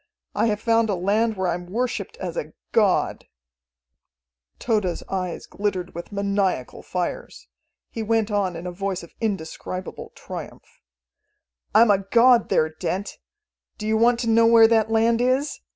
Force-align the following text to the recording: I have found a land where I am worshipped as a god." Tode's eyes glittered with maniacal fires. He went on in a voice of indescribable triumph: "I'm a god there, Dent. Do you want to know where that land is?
I 0.33 0.47
have 0.47 0.59
found 0.59 0.89
a 0.89 0.95
land 0.95 1.37
where 1.37 1.47
I 1.47 1.53
am 1.53 1.67
worshipped 1.67 2.17
as 2.17 2.35
a 2.35 2.53
god." 2.71 3.27
Tode's 4.57 5.03
eyes 5.07 5.45
glittered 5.45 5.93
with 5.93 6.11
maniacal 6.11 6.81
fires. 6.81 7.47
He 7.91 8.01
went 8.01 8.31
on 8.31 8.55
in 8.55 8.65
a 8.65 8.71
voice 8.71 9.03
of 9.03 9.13
indescribable 9.21 10.11
triumph: 10.15 10.81
"I'm 11.75 11.91
a 11.91 11.99
god 11.99 12.49
there, 12.49 12.67
Dent. 12.69 13.19
Do 13.77 13.85
you 13.85 13.95
want 13.95 14.19
to 14.21 14.27
know 14.27 14.47
where 14.47 14.67
that 14.67 14.89
land 14.89 15.21
is? 15.21 15.59